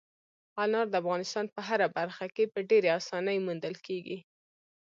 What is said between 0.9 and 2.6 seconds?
افغانستان په هره برخه کې په